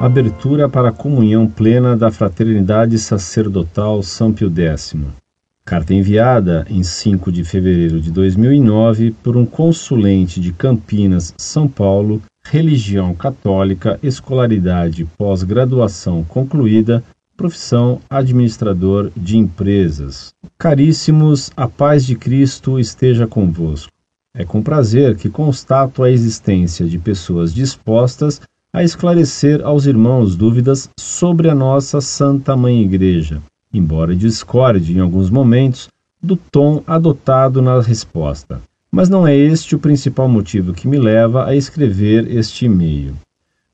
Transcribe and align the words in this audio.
Abertura 0.00 0.66
para 0.66 0.88
a 0.88 0.92
comunhão 0.92 1.46
plena 1.46 1.94
da 1.94 2.10
Fraternidade 2.10 2.98
Sacerdotal 2.98 4.02
São 4.02 4.32
Pio 4.32 4.50
X. 4.50 4.96
Carta 5.62 5.92
enviada 5.92 6.66
em 6.70 6.82
5 6.82 7.30
de 7.30 7.44
fevereiro 7.44 8.00
de 8.00 8.10
2009 8.10 9.10
por 9.22 9.36
um 9.36 9.44
consulente 9.44 10.40
de 10.40 10.54
Campinas, 10.54 11.34
São 11.36 11.68
Paulo, 11.68 12.22
religião 12.42 13.14
católica, 13.14 14.00
escolaridade 14.02 15.04
pós-graduação 15.18 16.24
concluída, 16.24 17.04
profissão 17.36 18.00
administrador 18.08 19.10
de 19.14 19.36
empresas. 19.36 20.32
Caríssimos, 20.58 21.50
a 21.54 21.68
paz 21.68 22.06
de 22.06 22.16
Cristo 22.16 22.80
esteja 22.80 23.26
convosco. 23.26 23.92
É 24.32 24.46
com 24.46 24.62
prazer 24.62 25.14
que 25.16 25.28
constato 25.28 26.02
a 26.02 26.10
existência 26.10 26.86
de 26.86 26.98
pessoas 26.98 27.52
dispostas 27.52 28.40
a 28.72 28.84
esclarecer 28.84 29.64
aos 29.64 29.86
irmãos 29.86 30.36
dúvidas 30.36 30.88
sobre 30.98 31.50
a 31.50 31.54
nossa 31.54 32.00
Santa 32.00 32.56
Mãe 32.56 32.82
Igreja, 32.82 33.42
embora 33.72 34.14
discorde 34.14 34.96
em 34.96 35.00
alguns 35.00 35.28
momentos 35.28 35.88
do 36.22 36.36
tom 36.36 36.82
adotado 36.86 37.60
na 37.60 37.80
resposta. 37.80 38.60
Mas 38.90 39.08
não 39.08 39.26
é 39.26 39.36
este 39.36 39.74
o 39.74 39.78
principal 39.78 40.28
motivo 40.28 40.72
que 40.72 40.86
me 40.86 40.98
leva 40.98 41.46
a 41.46 41.56
escrever 41.56 42.30
este 42.30 42.66
e-mail. 42.66 43.14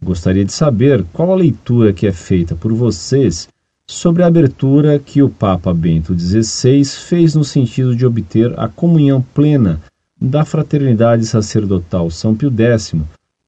Gostaria 0.02 0.44
de 0.44 0.52
saber 0.52 1.04
qual 1.12 1.32
a 1.32 1.36
leitura 1.36 1.92
que 1.92 2.06
é 2.06 2.12
feita 2.12 2.54
por 2.54 2.72
vocês 2.72 3.48
sobre 3.86 4.22
a 4.22 4.26
abertura 4.26 4.98
que 4.98 5.22
o 5.22 5.28
Papa 5.28 5.72
Bento 5.72 6.18
XVI 6.18 6.84
fez 6.84 7.34
no 7.34 7.44
sentido 7.44 7.94
de 7.94 8.04
obter 8.04 8.58
a 8.58 8.68
comunhão 8.68 9.24
plena 9.34 9.80
da 10.20 10.44
Fraternidade 10.44 11.24
Sacerdotal 11.26 12.10
São 12.10 12.34
Pio 12.34 12.50
X 12.50 12.94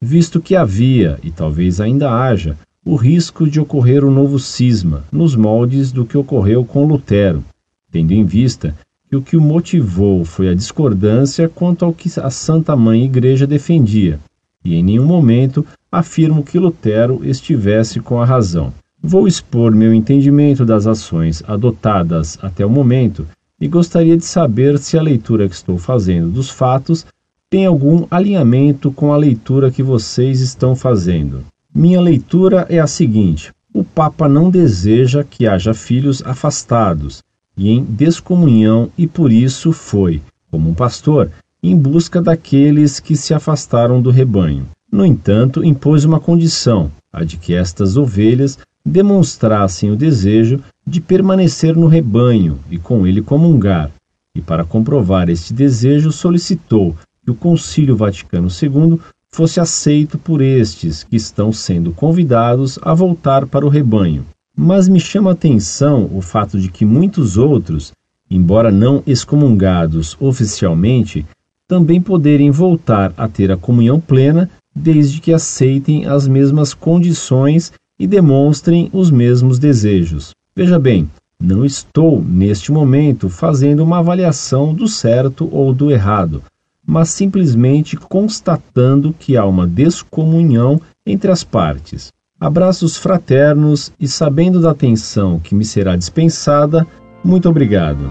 visto 0.01 0.41
que 0.41 0.55
havia, 0.55 1.19
e 1.23 1.31
talvez 1.31 1.81
ainda 1.81 2.11
haja, 2.13 2.57
o 2.85 2.97
risco 2.97 3.49
de 3.49 3.61
ocorrer 3.61 4.05
um 4.05 4.11
novo 4.11 4.39
cisma, 4.39 5.05
nos 5.13 5.37
moldes 5.37 5.93
do 5.93 6.07
que 6.07 6.17
ocorreu 6.17 6.65
com 6.65 6.87
Lutero, 6.87 7.45
tendo 7.91 8.13
em 8.13 8.25
vista 8.25 8.75
que 9.09 9.17
o 9.17 9.23
que 9.23 9.37
o 9.37 9.41
motivou 9.41 10.25
foi 10.25 10.49
a 10.49 10.55
discordância 10.55 11.49
quanto 11.49 11.85
ao 11.85 11.93
que 11.93 12.09
a 12.21 12.31
Santa 12.31 12.77
Mãe 12.77 13.05
Igreja 13.05 13.47
defendia, 13.47 14.21
e 14.65 14.75
em 14.75 14.83
nenhum 14.83 15.07
momento 15.07 15.65
afirmo 15.91 16.43
que 16.43 16.59
Lutero 16.59 17.21
estivesse 17.25 18.01
com 18.01 18.21
a 18.21 18.25
razão. 18.25 18.73
Vou 19.01 19.29
expor 19.29 19.75
meu 19.75 19.95
entendimento 19.95 20.65
das 20.65 20.87
ações 20.87 21.43
adotadas 21.47 22.39
até 22.43 22.67
o 22.67 22.71
momento 22.71 23.27
e 23.61 23.69
gostaria 23.69 24.17
de 24.17 24.25
saber 24.25 24.79
se 24.79 24.99
a 24.99 25.03
leitura 25.03 25.49
que 25.49 25.55
estou 25.55 25.79
fazendo 25.79 26.31
dos 26.31 26.51
fatos 26.51 27.07
tem 27.51 27.65
algum 27.65 28.07
alinhamento 28.11 28.91
com 28.93 29.13
a 29.13 29.17
leitura 29.17 29.71
que 29.71 29.83
vocês 29.83 30.41
estão 30.41 30.77
fazendo. 30.77 31.45
Minha 31.75 32.01
leitura 32.01 32.67
é 32.69 32.79
a 32.79 32.87
seguinte: 32.87 33.51
o 33.73 33.83
Papa 33.83 34.29
não 34.29 34.51
deseja 34.51 35.25
que 35.25 35.47
haja 35.47 35.73
filhos 35.73 36.23
afastados 36.25 37.23
e 37.57 37.71
em 37.71 37.83
descomunhão, 37.83 38.91
e 38.97 39.07
por 39.07 39.33
isso 39.33 39.73
foi, 39.73 40.23
como 40.51 40.71
um 40.71 40.75
pastor, 40.75 41.31
em 41.63 41.77
busca 41.77 42.23
daqueles 42.23 43.01
que 43.01 43.17
se 43.17 43.35
afastaram 43.35 44.01
do 44.01 44.11
rebanho. 44.11 44.67
No 44.91 45.05
entanto, 45.05 45.65
impôs 45.65 46.05
uma 46.05 46.21
condição, 46.21 46.91
a 47.13 47.25
de 47.25 47.37
que 47.37 47.55
estas 47.55 47.97
ovelhas 47.97 48.59
demonstrassem 48.85 49.91
o 49.91 49.97
desejo 49.97 50.61
de 50.87 51.01
permanecer 51.01 51.77
no 51.77 51.87
rebanho 51.87 52.59
e 52.71 52.79
com 52.79 53.07
ele 53.07 53.21
comungar. 53.21 53.91
E 54.35 54.41
para 54.41 54.65
comprovar 54.65 55.29
este 55.29 55.53
desejo, 55.53 56.13
solicitou 56.13 56.95
que 57.29 57.31
o 57.31 57.35
Concílio 57.35 57.95
Vaticano 57.95 58.49
II 58.49 58.99
fosse 59.31 59.61
aceito 59.61 60.17
por 60.17 60.41
estes 60.41 61.05
que 61.05 61.17
estão 61.17 61.53
sendo 61.53 61.93
convidados 61.93 62.79
a 62.81 62.95
voltar 62.95 63.47
para 63.47 63.67
o 63.67 63.69
rebanho. 63.69 64.25
Mas 64.57 64.89
me 64.89 64.99
chama 64.99 65.29
a 65.29 65.33
atenção 65.35 66.09
o 66.11 66.23
fato 66.23 66.59
de 66.59 66.71
que 66.71 66.87
muitos 66.87 67.37
outros, 67.37 67.93
embora 68.31 68.73
não 68.73 69.03
excomungados 69.07 70.17
oficialmente, 70.19 71.27
também 71.67 72.01
poderem 72.01 72.51
voltar 72.51 73.13
a 73.15 73.29
ter 73.29 73.53
a 73.53 73.59
comunhão 73.59 74.01
plena 74.01 74.49
desde 74.75 75.21
que 75.21 75.35
aceitem 75.35 76.07
as 76.07 76.27
mesmas 76.27 76.73
condições 76.73 77.73
e 77.99 78.07
demonstrem 78.07 78.89
os 78.91 79.11
mesmos 79.11 79.59
desejos. 79.59 80.31
Veja 80.57 80.79
bem, 80.79 81.11
não 81.39 81.63
estou, 81.63 82.25
neste 82.25 82.73
momento, 82.73 83.29
fazendo 83.29 83.85
uma 83.85 83.99
avaliação 83.99 84.73
do 84.73 84.89
certo 84.89 85.47
ou 85.53 85.75
do 85.75 85.91
errado, 85.91 86.43
mas 86.89 87.11
simplesmente 87.11 87.99
constatando 87.99 89.13
que 89.13 89.37
há 89.37 89.45
uma 89.45 89.67
descomunhão 89.67 90.81
entre 91.05 91.31
as 91.31 91.45
partes. 91.45 92.11
Abraços 92.41 92.97
fraternos 92.97 93.93
e 94.01 94.09
sabendo 94.09 94.59
da 94.59 94.71
atenção 94.71 95.39
que 95.39 95.55
me 95.55 95.67
será 95.67 95.97
dispensada, 95.97 96.87
muito 97.23 97.47
obrigado. 97.47 98.11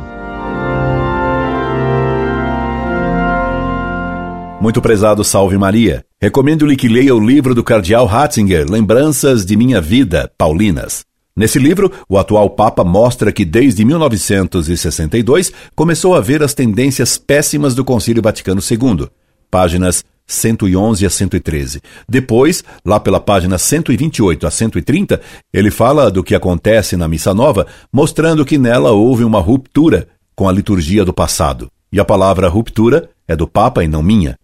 Muito 4.61 4.79
prezado 4.79 5.23
Salve 5.23 5.57
Maria. 5.57 6.05
Recomendo-lhe 6.21 6.75
que 6.75 6.88
leia 6.88 7.15
o 7.15 7.19
livro 7.19 7.55
do 7.55 7.63
cardeal 7.63 8.05
Ratzinger, 8.05 8.69
Lembranças 8.69 9.44
de 9.44 9.55
Minha 9.55 9.81
Vida, 9.81 10.31
Paulinas. 10.38 11.03
Nesse 11.38 11.59
livro, 11.59 11.92
o 12.09 12.18
atual 12.18 12.50
Papa 12.50 12.84
mostra 12.84 13.31
que 13.31 13.46
desde 13.46 13.86
1962 13.86 15.53
começou 15.75 16.16
a 16.16 16.20
ver 16.20 16.42
as 16.42 16.56
tendências 16.56 17.20
péssimas 17.20 17.75
do 17.75 17.86
Concílio 17.86 18.24
Vaticano 18.24 18.59
II. 18.59 19.08
Páginas 19.52 20.03
111 20.25 21.06
a 21.06 21.09
113. 21.12 21.80
Depois, 22.09 22.64
lá 22.84 23.00
pela 23.00 23.20
página 23.20 23.59
128 23.59 24.48
a 24.48 24.50
130, 24.50 25.22
ele 25.53 25.70
fala 25.70 26.09
do 26.09 26.24
que 26.24 26.34
acontece 26.34 26.98
na 26.98 27.08
Missa 27.08 27.36
Nova, 27.36 27.68
mostrando 27.94 28.44
que 28.44 28.58
nela 28.58 28.94
houve 28.94 29.24
uma 29.24 29.40
ruptura 29.40 30.08
com 30.36 30.50
a 30.50 30.52
liturgia 30.52 31.06
do 31.06 31.14
passado. 31.14 31.69
E 31.94 32.00
a 32.00 32.04
palavra 32.04 32.50
ruptura 32.50 33.12
é 33.28 33.36
do 33.36 33.48
Papa 33.48 33.84
e 33.84 33.88
não 33.88 34.02
minha. 34.02 34.40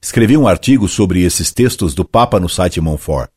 Escrevi 0.00 0.36
um 0.36 0.46
artigo 0.46 0.86
sobre 0.86 1.24
esses 1.24 1.52
textos 1.52 1.94
do 1.94 2.04
Papa 2.04 2.38
no 2.38 2.48
site 2.48 2.80
Monfort. 2.80 3.28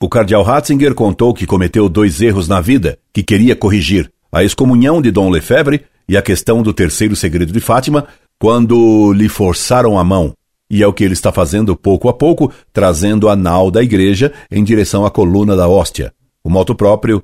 O 0.00 0.08
cardeal 0.08 0.42
Ratzinger 0.42 0.94
contou 0.94 1.32
que 1.32 1.46
cometeu 1.46 1.88
dois 1.88 2.20
erros 2.20 2.48
na 2.48 2.60
vida 2.60 2.98
que 3.12 3.22
queria 3.22 3.56
corrigir: 3.56 4.10
a 4.30 4.42
excomunhão 4.42 5.00
de 5.00 5.10
Dom 5.10 5.30
Lefebvre 5.30 5.84
e 6.08 6.16
a 6.16 6.22
questão 6.22 6.62
do 6.62 6.74
terceiro 6.74 7.16
segredo 7.16 7.52
de 7.52 7.60
Fátima, 7.60 8.06
quando 8.38 9.12
lhe 9.12 9.28
forçaram 9.28 9.98
a 9.98 10.04
mão. 10.04 10.34
E 10.68 10.82
é 10.82 10.86
o 10.86 10.92
que 10.92 11.04
ele 11.04 11.12
está 11.12 11.30
fazendo 11.30 11.76
pouco 11.76 12.08
a 12.08 12.12
pouco, 12.12 12.52
trazendo 12.72 13.28
a 13.28 13.36
nau 13.36 13.70
da 13.70 13.82
igreja 13.82 14.32
em 14.50 14.64
direção 14.64 15.06
à 15.06 15.10
coluna 15.10 15.54
da 15.54 15.68
hóstia, 15.68 16.12
o 16.42 16.50
moto 16.50 16.74
próprio 16.74 17.22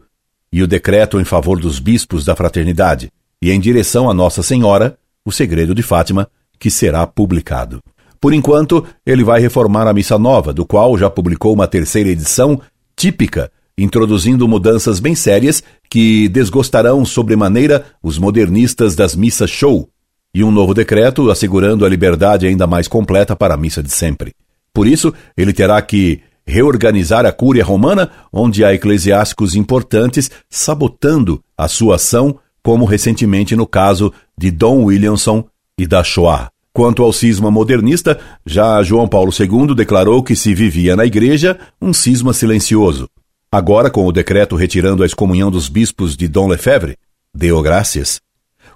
e 0.52 0.62
o 0.62 0.66
decreto 0.66 1.20
em 1.20 1.24
favor 1.24 1.60
dos 1.60 1.78
bispos 1.78 2.24
da 2.24 2.34
fraternidade, 2.34 3.12
e 3.40 3.50
em 3.50 3.60
direção 3.60 4.10
a 4.10 4.14
Nossa 4.14 4.42
Senhora, 4.42 4.98
o 5.24 5.30
segredo 5.30 5.74
de 5.74 5.82
Fátima, 5.82 6.28
que 6.58 6.70
será 6.70 7.06
publicado. 7.06 7.80
Por 8.20 8.34
enquanto, 8.34 8.84
ele 9.06 9.24
vai 9.24 9.40
reformar 9.40 9.86
a 9.86 9.94
Missa 9.94 10.18
Nova, 10.18 10.52
do 10.52 10.66
qual 10.66 10.98
já 10.98 11.08
publicou 11.08 11.54
uma 11.54 11.66
terceira 11.66 12.10
edição 12.10 12.60
típica, 12.94 13.50
introduzindo 13.78 14.46
mudanças 14.46 15.00
bem 15.00 15.14
sérias 15.14 15.62
que 15.88 16.28
desgostarão 16.28 17.02
sobremaneira 17.04 17.86
os 18.02 18.18
modernistas 18.18 18.94
das 18.94 19.16
missas 19.16 19.48
show, 19.48 19.88
e 20.34 20.44
um 20.44 20.50
novo 20.50 20.74
decreto 20.74 21.30
assegurando 21.30 21.84
a 21.84 21.88
liberdade 21.88 22.46
ainda 22.46 22.66
mais 22.66 22.86
completa 22.86 23.34
para 23.34 23.54
a 23.54 23.56
missa 23.56 23.82
de 23.82 23.90
sempre. 23.90 24.34
Por 24.72 24.86
isso, 24.86 25.14
ele 25.34 25.54
terá 25.54 25.80
que 25.80 26.20
reorganizar 26.46 27.24
a 27.24 27.32
Cúria 27.32 27.64
Romana, 27.64 28.10
onde 28.30 28.64
há 28.64 28.74
eclesiásticos 28.74 29.54
importantes 29.54 30.30
sabotando 30.50 31.42
a 31.56 31.68
sua 31.68 31.96
ação, 31.96 32.38
como 32.62 32.84
recentemente 32.84 33.56
no 33.56 33.66
caso 33.66 34.12
de 34.36 34.50
Dom 34.50 34.84
Williamson 34.84 35.44
e 35.78 35.86
da 35.86 36.04
Shoah. 36.04 36.50
Quanto 36.72 37.02
ao 37.02 37.12
cisma 37.12 37.50
modernista, 37.50 38.18
já 38.46 38.82
João 38.82 39.08
Paulo 39.08 39.32
II 39.38 39.74
declarou 39.74 40.22
que 40.22 40.36
se 40.36 40.54
vivia 40.54 40.94
na 40.94 41.04
igreja 41.04 41.58
um 41.82 41.92
cisma 41.92 42.32
silencioso. 42.32 43.08
Agora, 43.50 43.90
com 43.90 44.06
o 44.06 44.12
decreto 44.12 44.54
retirando 44.54 45.02
a 45.02 45.06
excomunhão 45.06 45.50
dos 45.50 45.68
bispos 45.68 46.16
de 46.16 46.28
Dom 46.28 46.46
Lefebvre, 46.46 46.96
deu 47.34 47.60
graças, 47.60 48.20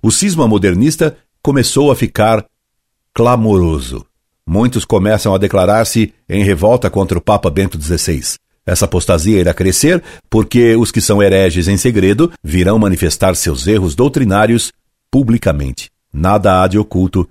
o 0.02 0.10
cisma 0.10 0.48
modernista 0.48 1.16
começou 1.40 1.92
a 1.92 1.96
ficar 1.96 2.44
clamoroso. 3.14 4.04
Muitos 4.46 4.84
começam 4.84 5.32
a 5.34 5.38
declarar-se 5.38 6.12
em 6.28 6.42
revolta 6.42 6.90
contra 6.90 7.16
o 7.16 7.20
Papa 7.20 7.48
Bento 7.48 7.80
XVI. 7.80 8.36
Essa 8.66 8.86
apostasia 8.86 9.40
irá 9.40 9.54
crescer 9.54 10.02
porque 10.28 10.74
os 10.74 10.90
que 10.90 11.00
são 11.00 11.22
hereges 11.22 11.68
em 11.68 11.76
segredo 11.76 12.32
virão 12.42 12.78
manifestar 12.78 13.36
seus 13.36 13.66
erros 13.66 13.94
doutrinários 13.94 14.72
publicamente. 15.10 15.90
Nada 16.12 16.62
há 16.62 16.66
de 16.66 16.78
oculto 16.78 17.28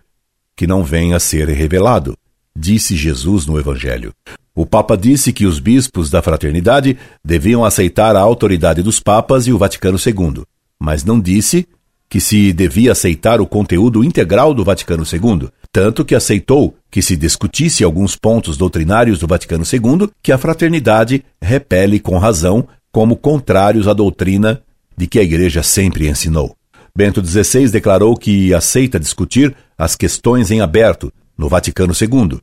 que 0.55 0.67
não 0.67 0.83
venha 0.83 1.17
a 1.17 1.19
ser 1.19 1.47
revelado, 1.49 2.17
disse 2.55 2.95
Jesus 2.95 3.45
no 3.45 3.59
Evangelho. 3.59 4.13
O 4.55 4.65
Papa 4.65 4.95
disse 4.95 5.33
que 5.33 5.45
os 5.45 5.59
bispos 5.59 6.09
da 6.09 6.21
fraternidade 6.21 6.97
deviam 7.25 7.65
aceitar 7.65 8.15
a 8.15 8.21
autoridade 8.21 8.83
dos 8.83 8.99
papas 8.99 9.47
e 9.47 9.53
o 9.53 9.57
Vaticano 9.57 9.97
II, 9.97 10.43
mas 10.79 11.03
não 11.03 11.19
disse 11.19 11.67
que 12.07 12.19
se 12.19 12.53
devia 12.53 12.91
aceitar 12.91 13.41
o 13.41 13.47
conteúdo 13.47 14.03
integral 14.03 14.53
do 14.53 14.63
Vaticano 14.63 15.03
II. 15.03 15.49
tanto 15.71 16.05
que 16.05 16.13
aceitou 16.13 16.75
que 16.91 17.01
se 17.01 17.17
discutisse 17.17 17.83
alguns 17.83 18.15
pontos 18.15 18.55
doutrinários 18.55 19.17
do 19.17 19.25
Vaticano 19.25 19.63
II 19.63 20.07
que 20.21 20.31
a 20.31 20.37
fraternidade 20.37 21.25
repele 21.41 21.99
com 21.99 22.19
razão 22.19 22.67
como 22.91 23.15
contrários 23.15 23.87
à 23.87 23.93
doutrina 23.93 24.61
de 24.95 25.07
que 25.07 25.17
a 25.17 25.23
Igreja 25.23 25.63
sempre 25.63 26.07
ensinou. 26.07 26.55
Bento 26.95 27.25
XVI 27.25 27.69
declarou 27.69 28.15
que 28.15 28.53
aceita 28.53 28.99
discutir 28.99 29.55
as 29.75 29.95
questões 29.95 30.51
em 30.51 30.61
aberto 30.61 31.11
no 31.35 31.49
Vaticano 31.49 31.91
II, 31.91 32.39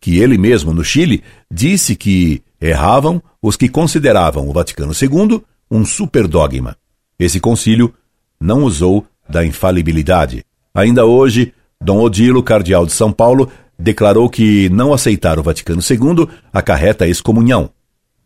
que 0.00 0.18
ele 0.18 0.38
mesmo, 0.38 0.72
no 0.72 0.82
Chile, 0.82 1.22
disse 1.52 1.94
que 1.94 2.42
erravam 2.58 3.22
os 3.42 3.56
que 3.56 3.68
consideravam 3.68 4.48
o 4.48 4.52
Vaticano 4.54 4.92
II 4.94 5.42
um 5.70 5.84
superdogma. 5.84 6.78
Esse 7.18 7.38
concílio 7.38 7.92
não 8.40 8.64
usou 8.64 9.04
da 9.28 9.44
infalibilidade. 9.44 10.46
Ainda 10.74 11.04
hoje, 11.04 11.52
Dom 11.78 12.00
Odilo, 12.00 12.42
cardeal 12.42 12.86
de 12.86 12.92
São 12.92 13.12
Paulo, 13.12 13.50
declarou 13.78 14.30
que 14.30 14.70
não 14.70 14.94
aceitar 14.94 15.38
o 15.38 15.42
Vaticano 15.42 15.82
II 15.82 16.26
acarreta 16.50 17.06
excomunhão, 17.06 17.68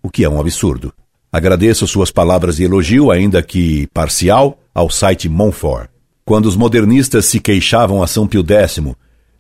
o 0.00 0.08
que 0.08 0.22
é 0.22 0.28
um 0.28 0.40
absurdo. 0.40 0.94
Agradeço 1.32 1.84
suas 1.88 2.12
palavras 2.12 2.58
de 2.58 2.62
elogio, 2.62 3.10
ainda 3.10 3.42
que 3.42 3.88
parcial, 3.88 4.60
ao 4.74 4.90
site 4.90 5.28
Monfort. 5.28 5.88
Quando 6.24 6.46
os 6.46 6.56
modernistas 6.56 7.26
se 7.26 7.38
queixavam 7.38 8.02
a 8.02 8.06
São 8.06 8.26
Pio 8.26 8.44
X 8.46 8.80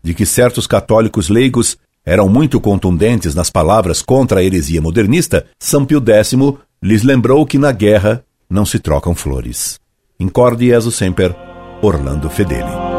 de 0.02 0.14
que 0.14 0.24
certos 0.24 0.66
católicos 0.66 1.28
leigos 1.28 1.76
eram 2.04 2.28
muito 2.28 2.60
contundentes 2.60 3.34
nas 3.34 3.48
palavras 3.50 4.02
contra 4.02 4.40
a 4.40 4.44
heresia 4.44 4.80
modernista, 4.80 5.46
São 5.58 5.84
Pio 5.84 6.02
X 6.06 6.34
lhes 6.82 7.02
lembrou 7.02 7.44
que 7.46 7.58
na 7.58 7.72
guerra 7.72 8.22
não 8.48 8.66
se 8.66 8.78
trocam 8.78 9.14
flores. 9.14 9.80
Incorde 10.20 10.66
Jesus 10.66 10.94
Semper, 10.94 11.34
Orlando 11.82 12.28
Fedeli. 12.28 12.93